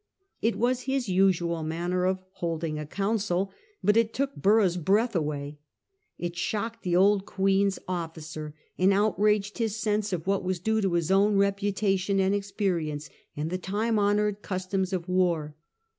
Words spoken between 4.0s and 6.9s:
took Borough's breath away. It shocked